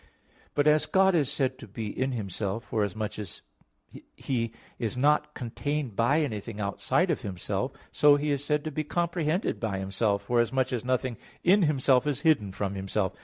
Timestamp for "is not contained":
4.79-5.95